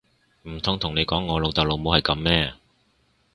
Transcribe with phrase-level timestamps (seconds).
[0.49, 2.55] 唔通同你講我老豆老母係噉咩！